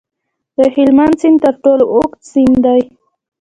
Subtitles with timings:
[0.57, 2.81] د هلمند سیند تر ټولو اوږد سیند دی